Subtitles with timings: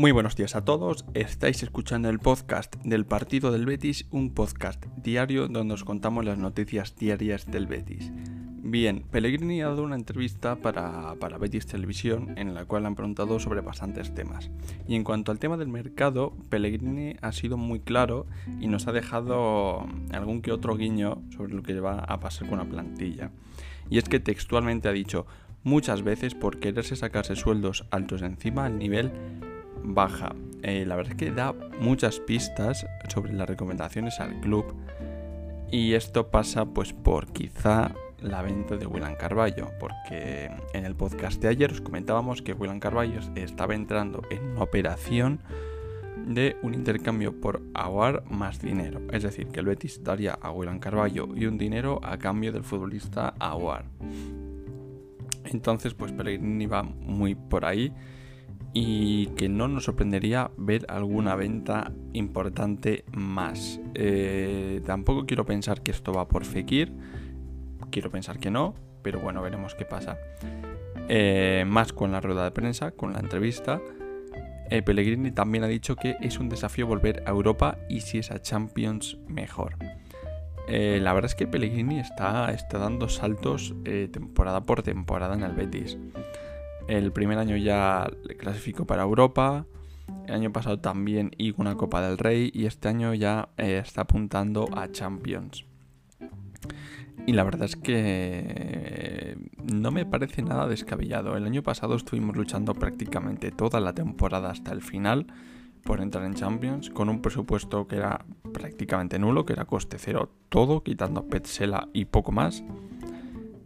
[0.00, 4.82] Muy buenos días a todos, estáis escuchando el podcast del partido del Betis, un podcast
[4.96, 8.10] diario donde os contamos las noticias diarias del Betis.
[8.62, 13.38] Bien, Pellegrini ha dado una entrevista para, para Betis Televisión en la cual han preguntado
[13.40, 14.50] sobre bastantes temas.
[14.88, 18.26] Y en cuanto al tema del mercado, Pellegrini ha sido muy claro
[18.58, 22.56] y nos ha dejado algún que otro guiño sobre lo que va a pasar con
[22.56, 23.32] la plantilla.
[23.90, 25.26] Y es que textualmente ha dicho,
[25.62, 29.12] muchas veces por quererse sacarse sueldos altos encima, el nivel
[29.82, 30.34] baja.
[30.62, 34.74] Eh, la verdad es que da muchas pistas sobre las recomendaciones al club
[35.70, 41.40] y esto pasa pues por quizá la venta de William Carballo, porque en el podcast
[41.40, 45.40] de ayer os comentábamos que William Carballo estaba entrando en una operación
[46.26, 50.78] de un intercambio por Aguar más dinero, es decir, que el Betis daría a William
[50.78, 53.84] Carballo y un dinero a cambio del futbolista Aguar.
[55.44, 57.92] Entonces, pues Pellegrini va muy por ahí
[58.72, 63.80] y que no nos sorprendería ver alguna venta importante más.
[63.94, 66.92] Eh, tampoco quiero pensar que esto va por Fekir,
[67.90, 70.18] quiero pensar que no, pero bueno, veremos qué pasa.
[71.08, 73.80] Eh, más con la rueda de prensa, con la entrevista.
[74.70, 78.30] Eh, Pellegrini también ha dicho que es un desafío volver a Europa y si es
[78.30, 79.74] a Champions, mejor.
[80.68, 83.74] la verdad es que Pellegrini está, está dando saltos
[84.12, 85.98] temporada por temporada en el Betis.
[86.90, 89.64] El primer año ya clasificó para Europa.
[90.26, 94.00] El año pasado también hizo una Copa del Rey y este año ya eh, está
[94.00, 95.64] apuntando a Champions.
[97.28, 99.36] Y la verdad es que eh,
[99.72, 101.36] no me parece nada descabellado.
[101.36, 105.28] El año pasado estuvimos luchando prácticamente toda la temporada hasta el final
[105.84, 110.32] por entrar en Champions con un presupuesto que era prácticamente nulo, que era coste cero
[110.48, 112.64] todo, quitando Petzela y poco más.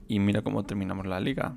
[0.08, 1.56] Y mira cómo terminamos la liga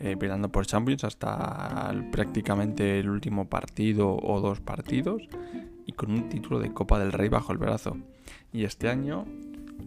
[0.00, 0.16] eh,
[0.50, 5.22] por Champions hasta prácticamente el último partido o dos partidos
[5.86, 7.96] y con un título de Copa del Rey bajo el brazo.
[8.52, 9.24] Y este año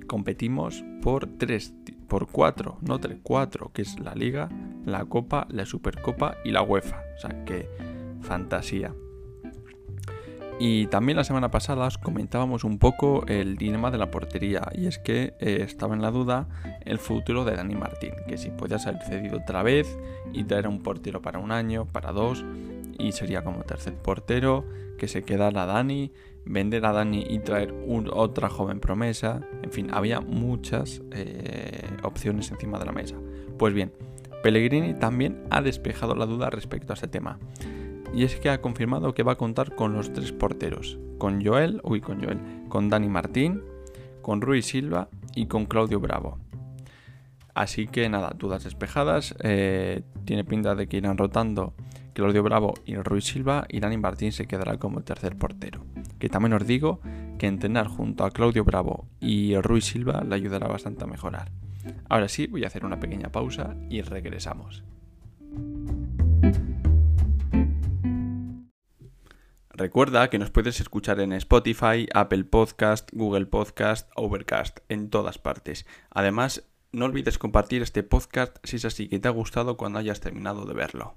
[0.08, 1.74] competimos por tres,
[2.08, 4.50] por cuatro, no tres, cuatro, que es la Liga,
[4.86, 7.02] la Copa, la Supercopa y la UEFA.
[7.18, 7.70] O sea que
[8.22, 8.94] fantasía.
[10.62, 14.88] Y también la semana pasada os comentábamos un poco el dilema de la portería y
[14.88, 16.50] es que eh, estaba en la duda
[16.84, 19.98] el futuro de Dani Martín, que si podía ser cedido otra vez
[20.34, 22.44] y traer un portero para un año, para dos,
[22.98, 24.66] y sería como tercer portero,
[24.98, 26.12] que se quedara Dani,
[26.44, 27.74] vender a Dani y traer
[28.12, 33.16] otra joven promesa, en fin, había muchas eh, opciones encima de la mesa.
[33.58, 33.94] Pues bien,
[34.44, 37.40] Pellegrini también ha despejado la duda respecto a este tema
[38.14, 41.82] y es que ha confirmado que va a contar con los tres porteros, con Joel,
[41.84, 42.40] uy, con Joel,
[42.70, 43.62] con Dani Martín,
[44.22, 46.40] con Rui Silva y con Claudio Bravo.
[47.54, 51.74] Así que nada, dudas despejadas, eh, tiene pinta de que irán rotando
[52.14, 55.86] Claudio Bravo y Rui Silva y Dani Martín se quedará como tercer portero.
[56.20, 57.00] Que también os digo
[57.38, 61.52] que entrenar junto a Claudio Bravo y Rui Silva le ayudará bastante a mejorar.
[62.10, 64.84] Ahora sí, voy a hacer una pequeña pausa y regresamos.
[69.80, 75.86] Recuerda que nos puedes escuchar en Spotify, Apple Podcast, Google Podcast, Overcast, en todas partes.
[76.10, 80.20] Además, no olvides compartir este podcast si es así que te ha gustado cuando hayas
[80.20, 81.16] terminado de verlo.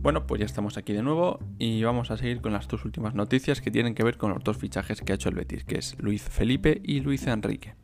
[0.00, 3.16] Bueno, pues ya estamos aquí de nuevo y vamos a seguir con las dos últimas
[3.16, 5.78] noticias que tienen que ver con los dos fichajes que ha hecho el Betis, que
[5.78, 7.74] es Luis Felipe y Luis Enrique.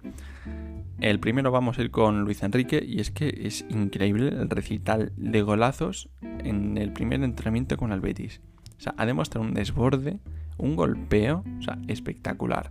[1.01, 5.13] El primero vamos a ir con Luis Enrique y es que es increíble el recital
[5.17, 8.43] de golazos en el primer entrenamiento con el Betis.
[8.77, 10.19] O sea, ha demostrado un desborde,
[10.59, 12.71] un golpeo, o sea, espectacular.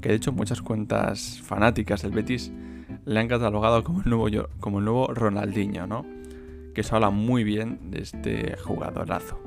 [0.00, 2.52] Que de hecho muchas cuentas fanáticas del Betis
[3.04, 6.04] le han catalogado como el nuevo, como el nuevo Ronaldinho, ¿no?
[6.74, 9.40] Que se habla muy bien de este jugadorazo.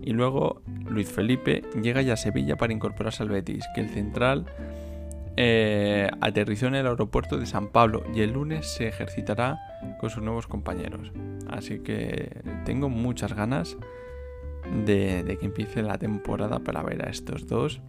[0.00, 4.46] Y luego Luis Felipe llega ya a Sevilla para incorporarse al Betis, que el central
[5.42, 9.58] eh, aterrizó en el aeropuerto de San Pablo y el lunes se ejercitará
[9.98, 11.12] con sus nuevos compañeros.
[11.48, 13.78] Así que tengo muchas ganas
[14.84, 17.80] de, que empiece la temporada para ver a estos dos.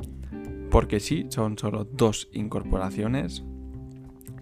[0.70, 3.44] Porque sí, son solo dos incorporaciones.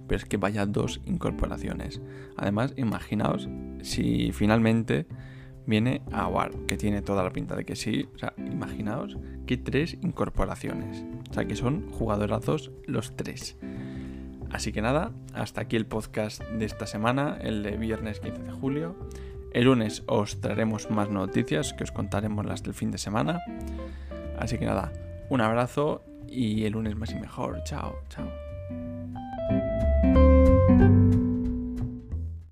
[0.07, 2.03] Pero es que vaya dos incorporaciones.
[2.37, 3.49] Además, imaginaos
[3.81, 5.07] si finalmente
[5.69, 8.09] viene Aguar, que tiene toda la pinta de que sí.
[8.15, 11.05] O sea, imaginaos que tres incorporaciones.
[11.29, 13.55] O sea, que son jugadorazos los tres.
[14.51, 18.51] Así que nada, hasta aquí el podcast de esta semana, el de viernes 15 de
[18.51, 18.95] julio.
[19.53, 23.39] El lunes os traeremos más noticias que os contaremos las del fin de semana.
[24.39, 24.91] Así que nada,
[25.29, 27.63] un abrazo y el lunes más y mejor.
[27.63, 28.48] Chao, chao.